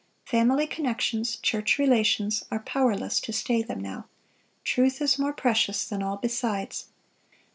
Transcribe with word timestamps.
Family 0.25 0.65
connections, 0.65 1.35
church 1.35 1.77
relations, 1.77 2.43
are 2.49 2.57
powerless 2.57 3.19
to 3.19 3.31
stay 3.31 3.61
them 3.61 3.79
now. 3.79 4.07
Truth 4.63 4.99
is 4.99 5.19
more 5.19 5.31
precious 5.31 5.85
than 5.87 6.01
all 6.01 6.17
besides. 6.17 6.87